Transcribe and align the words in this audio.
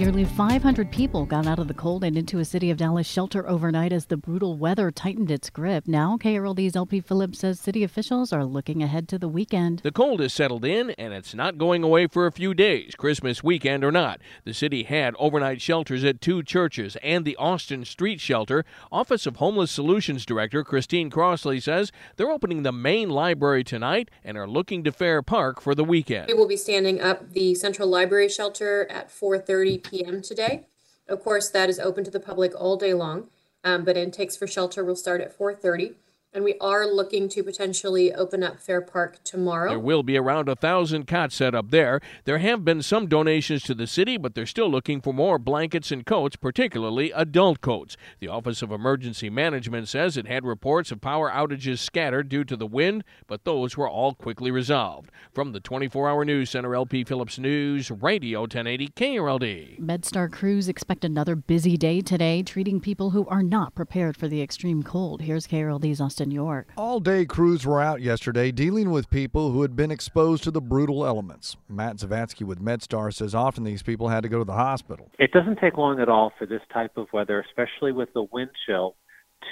Nearly 0.00 0.24
500 0.24 0.90
people 0.90 1.26
got 1.26 1.46
out 1.46 1.58
of 1.58 1.68
the 1.68 1.74
cold 1.74 2.04
and 2.04 2.16
into 2.16 2.38
a 2.38 2.44
city 2.46 2.70
of 2.70 2.78
Dallas 2.78 3.06
shelter 3.06 3.46
overnight 3.46 3.92
as 3.92 4.06
the 4.06 4.16
brutal 4.16 4.56
weather 4.56 4.90
tightened 4.90 5.30
its 5.30 5.50
grip. 5.50 5.86
Now, 5.86 6.16
KRLD's 6.16 6.74
LP 6.74 7.02
Phillips 7.02 7.40
says 7.40 7.60
city 7.60 7.84
officials 7.84 8.32
are 8.32 8.46
looking 8.46 8.82
ahead 8.82 9.08
to 9.08 9.18
the 9.18 9.28
weekend. 9.28 9.80
The 9.80 9.92
cold 9.92 10.20
has 10.20 10.32
settled 10.32 10.64
in 10.64 10.88
and 10.92 11.12
it's 11.12 11.34
not 11.34 11.58
going 11.58 11.82
away 11.82 12.06
for 12.06 12.26
a 12.26 12.32
few 12.32 12.54
days, 12.54 12.94
Christmas 12.94 13.44
weekend 13.44 13.84
or 13.84 13.92
not. 13.92 14.22
The 14.44 14.54
city 14.54 14.84
had 14.84 15.14
overnight 15.18 15.60
shelters 15.60 16.02
at 16.02 16.22
two 16.22 16.42
churches 16.42 16.96
and 17.02 17.26
the 17.26 17.36
Austin 17.36 17.84
Street 17.84 18.22
Shelter. 18.22 18.64
Office 18.90 19.26
of 19.26 19.36
Homeless 19.36 19.70
Solutions 19.70 20.24
Director 20.24 20.64
Christine 20.64 21.10
Crossley 21.10 21.60
says 21.60 21.92
they're 22.16 22.30
opening 22.30 22.62
the 22.62 22.72
main 22.72 23.10
library 23.10 23.64
tonight 23.64 24.10
and 24.24 24.38
are 24.38 24.48
looking 24.48 24.82
to 24.84 24.92
Fair 24.92 25.20
Park 25.20 25.60
for 25.60 25.74
the 25.74 25.84
weekend. 25.84 26.28
We 26.28 26.32
will 26.32 26.48
be 26.48 26.56
standing 26.56 27.02
up 27.02 27.32
the 27.34 27.54
Central 27.54 27.86
Library 27.86 28.30
Shelter 28.30 28.86
at 28.90 29.10
4:30 29.10 29.89
p.m. 29.90 30.22
today. 30.22 30.66
Of 31.08 31.22
course, 31.22 31.48
that 31.50 31.68
is 31.68 31.80
open 31.80 32.04
to 32.04 32.10
the 32.10 32.20
public 32.20 32.52
all 32.54 32.76
day 32.76 32.94
long, 32.94 33.28
um, 33.64 33.84
but 33.84 33.96
intakes 33.96 34.36
for 34.36 34.46
shelter 34.46 34.84
will 34.84 34.96
start 34.96 35.20
at 35.20 35.36
4:30. 35.36 35.94
And 36.32 36.44
we 36.44 36.54
are 36.60 36.86
looking 36.86 37.28
to 37.30 37.42
potentially 37.42 38.14
open 38.14 38.44
up 38.44 38.60
Fair 38.60 38.80
Park 38.80 39.18
tomorrow. 39.24 39.70
There 39.70 39.80
will 39.80 40.04
be 40.04 40.16
around 40.16 40.48
a 40.48 40.54
thousand 40.54 41.08
cots 41.08 41.34
set 41.34 41.56
up 41.56 41.72
there. 41.72 42.00
There 42.24 42.38
have 42.38 42.64
been 42.64 42.82
some 42.82 43.08
donations 43.08 43.64
to 43.64 43.74
the 43.74 43.88
city, 43.88 44.16
but 44.16 44.36
they're 44.36 44.46
still 44.46 44.70
looking 44.70 45.00
for 45.00 45.12
more 45.12 45.40
blankets 45.40 45.90
and 45.90 46.06
coats, 46.06 46.36
particularly 46.36 47.10
adult 47.10 47.60
coats. 47.60 47.96
The 48.20 48.28
Office 48.28 48.62
of 48.62 48.70
Emergency 48.70 49.28
Management 49.28 49.88
says 49.88 50.16
it 50.16 50.28
had 50.28 50.44
reports 50.44 50.92
of 50.92 51.00
power 51.00 51.32
outages 51.32 51.80
scattered 51.80 52.28
due 52.28 52.44
to 52.44 52.56
the 52.56 52.64
wind, 52.64 53.02
but 53.26 53.42
those 53.42 53.76
were 53.76 53.90
all 53.90 54.14
quickly 54.14 54.52
resolved. 54.52 55.10
From 55.34 55.50
the 55.50 55.58
24 55.58 56.08
hour 56.08 56.24
news 56.24 56.50
center, 56.50 56.76
LP 56.76 57.02
Phillips 57.02 57.40
News, 57.40 57.90
Radio 57.90 58.42
1080 58.42 58.86
KRLD. 58.94 59.80
MedStar 59.80 60.30
crews 60.30 60.68
expect 60.68 61.04
another 61.04 61.34
busy 61.34 61.76
day 61.76 62.00
today, 62.00 62.44
treating 62.44 62.78
people 62.78 63.10
who 63.10 63.26
are 63.26 63.42
not 63.42 63.74
prepared 63.74 64.16
for 64.16 64.28
the 64.28 64.40
extreme 64.40 64.84
cold. 64.84 65.22
Here's 65.22 65.48
KRLD's 65.48 66.00
Austin 66.00 66.19
York. 66.28 66.72
All 66.76 67.00
day 67.00 67.24
crews 67.24 67.64
were 67.64 67.80
out 67.80 68.00
yesterday 68.00 68.50
dealing 68.50 68.90
with 68.90 69.08
people 69.10 69.52
who 69.52 69.62
had 69.62 69.76
been 69.76 69.90
exposed 69.90 70.42
to 70.44 70.50
the 70.50 70.60
brutal 70.60 71.06
elements. 71.06 71.56
Matt 71.68 71.96
Zavadsky 71.96 72.44
with 72.44 72.60
MedStar 72.60 73.14
says 73.14 73.34
often 73.34 73.64
these 73.64 73.82
people 73.82 74.08
had 74.08 74.22
to 74.24 74.28
go 74.28 74.38
to 74.38 74.44
the 74.44 74.54
hospital. 74.54 75.10
It 75.18 75.32
doesn't 75.32 75.60
take 75.60 75.76
long 75.76 76.00
at 76.00 76.08
all 76.08 76.32
for 76.38 76.46
this 76.46 76.62
type 76.72 76.96
of 76.96 77.06
weather, 77.12 77.44
especially 77.48 77.92
with 77.92 78.12
the 78.12 78.24
wind 78.24 78.50
chill, 78.66 78.96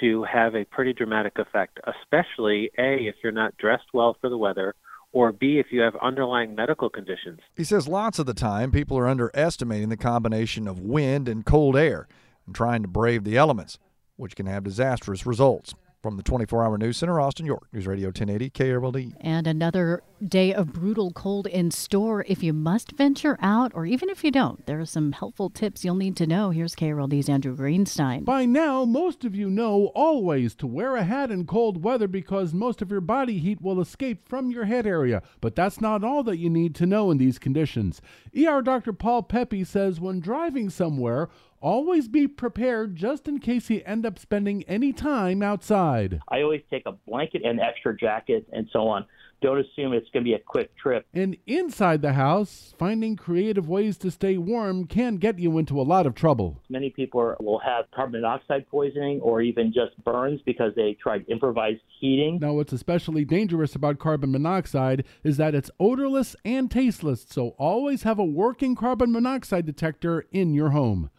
to 0.01 0.23
have 0.23 0.55
a 0.55 0.65
pretty 0.65 0.93
dramatic 0.93 1.39
effect, 1.39 1.79
especially 1.87 2.69
A, 2.77 3.07
if 3.07 3.15
you're 3.23 3.31
not 3.31 3.57
dressed 3.57 3.87
well 3.93 4.15
for 4.19 4.29
the 4.29 4.37
weather, 4.37 4.75
or 5.11 5.31
B, 5.31 5.57
if 5.57 5.67
you 5.71 5.81
have 5.81 5.95
underlying 6.01 6.55
medical 6.55 6.89
conditions. 6.89 7.39
He 7.55 7.63
says 7.63 7.87
lots 7.87 8.19
of 8.19 8.25
the 8.25 8.33
time 8.33 8.71
people 8.71 8.97
are 8.97 9.07
underestimating 9.07 9.89
the 9.89 9.97
combination 9.97 10.67
of 10.67 10.79
wind 10.79 11.27
and 11.27 11.45
cold 11.45 11.75
air 11.75 12.07
and 12.45 12.53
trying 12.53 12.83
to 12.83 12.87
brave 12.87 13.23
the 13.23 13.37
elements, 13.37 13.79
which 14.17 14.35
can 14.35 14.45
have 14.45 14.63
disastrous 14.63 15.25
results. 15.25 15.73
From 16.01 16.15
the 16.15 16.23
24 16.23 16.63
hour 16.63 16.77
news 16.77 16.95
center, 16.95 17.19
Austin 17.19 17.45
York, 17.45 17.67
News 17.73 17.85
Radio 17.85 18.07
1080 18.07 18.51
KRLD. 18.51 19.15
And 19.19 19.45
another 19.45 20.01
day 20.25 20.53
of 20.53 20.71
brutal 20.71 21.11
cold 21.11 21.45
in 21.45 21.71
store. 21.71 22.23
If 22.25 22.41
you 22.41 22.53
must 22.53 22.93
venture 22.93 23.37
out, 23.41 23.73
or 23.75 23.85
even 23.85 24.07
if 24.07 24.23
you 24.23 24.31
don't, 24.31 24.65
there 24.65 24.79
are 24.79 24.85
some 24.85 25.11
helpful 25.11 25.49
tips 25.49 25.83
you'll 25.83 25.95
need 25.95 26.15
to 26.15 26.25
know. 26.25 26.51
Here's 26.51 26.73
KRLD's 26.73 27.27
Andrew 27.27 27.53
Greenstein. 27.53 28.23
By 28.23 28.45
now, 28.45 28.85
most 28.85 29.25
of 29.25 29.35
you 29.35 29.49
know 29.49 29.87
always 29.93 30.55
to 30.55 30.67
wear 30.67 30.95
a 30.95 31.03
hat 31.03 31.31
in 31.31 31.45
cold 31.45 31.83
weather 31.83 32.07
because 32.07 32.53
most 32.53 32.81
of 32.81 32.91
your 32.91 33.01
body 33.01 33.37
heat 33.37 33.61
will 33.61 33.81
escape 33.81 34.25
from 34.29 34.51
your 34.51 34.65
head 34.65 34.87
area. 34.87 35.21
But 35.41 35.57
that's 35.57 35.81
not 35.81 36.01
all 36.01 36.23
that 36.23 36.37
you 36.37 36.49
need 36.49 36.75
to 36.75 36.85
know 36.85 37.11
in 37.11 37.17
these 37.17 37.37
conditions. 37.37 38.01
ER 38.33 38.61
Dr. 38.61 38.93
Paul 38.93 39.23
Pepe 39.23 39.65
says 39.65 39.99
when 39.99 40.21
driving 40.21 40.69
somewhere, 40.69 41.27
Always 41.61 42.07
be 42.07 42.25
prepared 42.25 42.95
just 42.95 43.27
in 43.27 43.39
case 43.39 43.69
you 43.69 43.81
end 43.85 44.05
up 44.05 44.17
spending 44.17 44.63
any 44.63 44.93
time 44.93 45.43
outside. 45.43 45.88
I 46.27 46.41
always 46.41 46.61
take 46.69 46.83
a 46.85 46.91
blanket 46.91 47.43
and 47.43 47.59
extra 47.59 47.95
jacket 47.95 48.47
and 48.51 48.67
so 48.71 48.87
on. 48.87 49.05
Don't 49.41 49.59
assume 49.59 49.93
it's 49.93 50.09
going 50.11 50.25
to 50.25 50.29
be 50.29 50.33
a 50.33 50.39
quick 50.39 50.75
trip. 50.75 51.05
And 51.13 51.37
inside 51.47 52.01
the 52.01 52.11
house, 52.13 52.73
finding 52.77 53.15
creative 53.15 53.69
ways 53.69 53.97
to 53.99 54.11
stay 54.11 54.37
warm 54.37 54.85
can 54.85 55.15
get 55.15 55.39
you 55.39 55.57
into 55.57 55.79
a 55.79 55.83
lot 55.83 56.05
of 56.05 56.13
trouble. 56.13 56.61
Many 56.67 56.89
people 56.89 57.35
will 57.39 57.59
have 57.59 57.85
carbon 57.95 58.21
monoxide 58.21 58.67
poisoning 58.67 59.21
or 59.21 59.41
even 59.41 59.71
just 59.71 60.01
burns 60.03 60.41
because 60.45 60.73
they 60.75 60.97
tried 61.01 61.23
improvised 61.29 61.79
heating. 62.01 62.39
Now, 62.41 62.53
what's 62.53 62.73
especially 62.73 63.23
dangerous 63.23 63.75
about 63.75 63.97
carbon 63.97 64.31
monoxide 64.31 65.05
is 65.23 65.37
that 65.37 65.55
it's 65.55 65.71
odorless 65.79 66.35
and 66.43 66.69
tasteless, 66.69 67.25
so 67.29 67.49
always 67.57 68.03
have 68.03 68.19
a 68.19 68.25
working 68.25 68.75
carbon 68.75 69.11
monoxide 69.13 69.65
detector 69.65 70.25
in 70.33 70.53
your 70.53 70.71
home. 70.71 71.09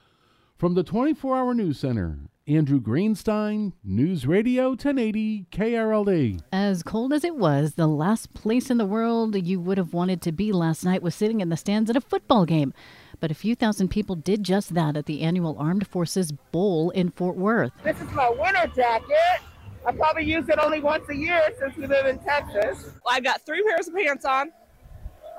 From 0.58 0.74
the 0.74 0.82
24 0.82 1.36
Hour 1.38 1.54
News 1.54 1.78
Center, 1.78 2.18
Andrew 2.50 2.80
Greenstein, 2.80 3.74
News 3.84 4.26
Radio 4.26 4.70
1080 4.70 5.46
KRLD. 5.52 6.40
As 6.50 6.82
cold 6.82 7.12
as 7.12 7.22
it 7.22 7.36
was, 7.36 7.74
the 7.74 7.86
last 7.86 8.34
place 8.34 8.70
in 8.70 8.76
the 8.76 8.84
world 8.84 9.36
you 9.36 9.60
would 9.60 9.78
have 9.78 9.94
wanted 9.94 10.20
to 10.22 10.32
be 10.32 10.50
last 10.50 10.84
night 10.84 11.00
was 11.00 11.14
sitting 11.14 11.40
in 11.40 11.48
the 11.48 11.56
stands 11.56 11.88
at 11.88 11.94
a 11.94 12.00
football 12.00 12.44
game. 12.44 12.74
But 13.20 13.30
a 13.30 13.34
few 13.34 13.54
thousand 13.54 13.90
people 13.90 14.16
did 14.16 14.42
just 14.42 14.74
that 14.74 14.96
at 14.96 15.06
the 15.06 15.20
annual 15.20 15.56
Armed 15.60 15.86
Forces 15.86 16.32
Bowl 16.32 16.90
in 16.90 17.12
Fort 17.12 17.36
Worth. 17.36 17.70
This 17.84 18.00
is 18.00 18.10
my 18.10 18.28
winter 18.28 18.66
jacket. 18.74 19.44
I 19.86 19.92
probably 19.92 20.24
use 20.24 20.48
it 20.48 20.58
only 20.58 20.80
once 20.80 21.08
a 21.08 21.14
year 21.14 21.40
since 21.56 21.76
we 21.76 21.86
live 21.86 22.06
in 22.06 22.18
Texas. 22.18 22.90
Well, 23.04 23.14
I've 23.14 23.22
got 23.22 23.46
three 23.46 23.62
pairs 23.62 23.86
of 23.86 23.94
pants 23.94 24.24
on, 24.24 24.50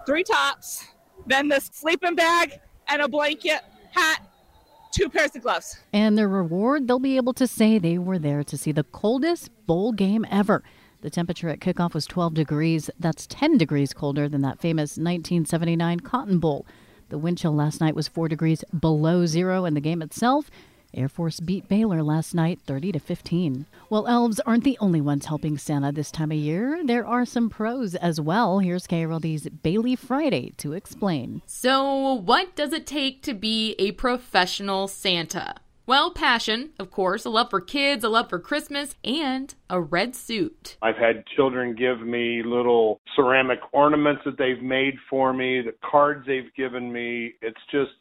three 0.05 0.23
tops, 0.23 0.85
then 1.27 1.49
this 1.49 1.69
sleeping 1.73 2.15
bag, 2.15 2.53
and 2.87 3.01
a 3.01 3.09
blanket, 3.09 3.59
hat, 3.91 4.30
two 4.91 5.09
pairs 5.09 5.35
of 5.35 5.41
gloves. 5.41 5.77
And 5.93 6.17
the 6.17 6.27
reward, 6.27 6.87
they'll 6.87 6.99
be 6.99 7.17
able 7.17 7.33
to 7.33 7.47
say 7.47 7.77
they 7.77 7.97
were 7.97 8.19
there 8.19 8.43
to 8.43 8.57
see 8.57 8.71
the 8.71 8.83
coldest 8.83 9.49
bowl 9.65 9.91
game 9.91 10.25
ever. 10.29 10.63
The 11.01 11.09
temperature 11.09 11.49
at 11.49 11.59
kickoff 11.59 11.93
was 11.93 12.05
12 12.05 12.35
degrees. 12.35 12.89
That's 12.99 13.25
10 13.27 13.57
degrees 13.57 13.93
colder 13.93 14.29
than 14.29 14.41
that 14.41 14.59
famous 14.59 14.91
1979 14.91 16.01
Cotton 16.01 16.39
Bowl. 16.39 16.65
The 17.09 17.17
wind 17.17 17.39
chill 17.39 17.55
last 17.55 17.81
night 17.81 17.95
was 17.95 18.07
4 18.07 18.27
degrees 18.27 18.63
below 18.77 19.25
zero, 19.25 19.65
and 19.65 19.75
the 19.75 19.81
game 19.81 20.01
itself 20.01 20.49
Air 20.93 21.09
Force 21.09 21.39
beat 21.39 21.67
Baylor 21.67 22.03
last 22.03 22.33
night 22.35 22.59
30 22.65 22.93
to 22.93 22.99
15. 22.99 23.65
Well, 23.89 24.07
elves 24.07 24.39
aren't 24.41 24.63
the 24.63 24.77
only 24.79 25.01
ones 25.01 25.25
helping 25.25 25.57
Santa 25.57 25.91
this 25.91 26.11
time 26.11 26.31
of 26.31 26.37
year. 26.37 26.81
There 26.83 27.05
are 27.05 27.25
some 27.25 27.49
pros 27.49 27.95
as 27.95 28.19
well. 28.19 28.59
Here's 28.59 28.87
KRLD's 28.87 29.49
Bailey 29.49 29.95
Friday 29.95 30.53
to 30.57 30.73
explain. 30.73 31.41
So, 31.45 32.13
what 32.13 32.55
does 32.55 32.73
it 32.73 32.85
take 32.85 33.21
to 33.23 33.33
be 33.33 33.75
a 33.79 33.91
professional 33.93 34.87
Santa? 34.87 35.55
Well, 35.87 36.11
passion, 36.11 36.69
of 36.79 36.91
course, 36.91 37.25
a 37.25 37.29
love 37.29 37.49
for 37.49 37.59
kids, 37.59 38.03
a 38.03 38.09
love 38.09 38.29
for 38.29 38.39
Christmas, 38.39 38.95
and 39.03 39.53
a 39.69 39.81
red 39.81 40.15
suit. 40.15 40.77
I've 40.81 40.95
had 40.95 41.25
children 41.35 41.75
give 41.75 41.99
me 41.99 42.43
little 42.45 43.01
ceramic 43.15 43.59
ornaments 43.73 44.21
that 44.25 44.37
they've 44.37 44.61
made 44.61 44.93
for 45.09 45.33
me, 45.33 45.61
the 45.61 45.73
cards 45.83 46.25
they've 46.27 46.53
given 46.55 46.93
me. 46.93 47.33
It's 47.41 47.59
just 47.71 47.91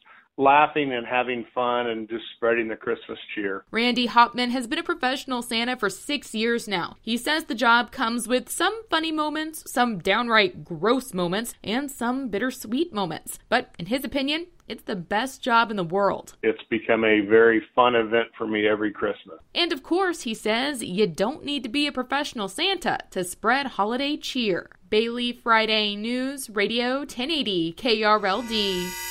laughing 0.41 0.91
and 0.91 1.05
having 1.05 1.45
fun 1.53 1.87
and 1.87 2.09
just 2.09 2.23
spreading 2.35 2.67
the 2.67 2.75
Christmas 2.75 3.19
cheer. 3.35 3.63
Randy 3.71 4.07
Hopman 4.07 4.49
has 4.49 4.67
been 4.67 4.79
a 4.79 4.83
professional 4.83 5.41
Santa 5.41 5.77
for 5.77 5.89
six 5.89 6.33
years 6.33 6.67
now. 6.67 6.97
He 7.01 7.15
says 7.15 7.45
the 7.45 7.55
job 7.55 7.91
comes 7.91 8.27
with 8.27 8.49
some 8.49 8.81
funny 8.89 9.11
moments, 9.11 9.71
some 9.71 9.99
downright 9.99 10.65
gross 10.65 11.13
moments, 11.13 11.53
and 11.63 11.91
some 11.91 12.29
bittersweet 12.29 12.91
moments. 12.91 13.37
But 13.49 13.73
in 13.77 13.85
his 13.85 14.03
opinion, 14.03 14.47
it's 14.67 14.83
the 14.83 14.95
best 14.95 15.41
job 15.41 15.69
in 15.69 15.77
the 15.77 15.83
world. 15.83 16.35
It's 16.41 16.63
become 16.69 17.03
a 17.03 17.19
very 17.21 17.61
fun 17.75 17.93
event 17.93 18.29
for 18.37 18.47
me 18.47 18.67
every 18.67 18.91
Christmas. 18.91 19.39
And 19.53 19.71
of 19.71 19.83
course, 19.83 20.21
he 20.21 20.33
says, 20.33 20.81
you 20.81 21.07
don't 21.07 21.43
need 21.43 21.61
to 21.63 21.69
be 21.69 21.87
a 21.87 21.91
professional 21.91 22.47
Santa 22.47 22.99
to 23.11 23.23
spread 23.23 23.67
holiday 23.67 24.17
cheer. 24.17 24.69
Bailey 24.89 25.33
Friday 25.33 25.95
News, 25.95 26.49
Radio 26.49 26.99
1080 26.99 27.73
KRLD. 27.73 29.10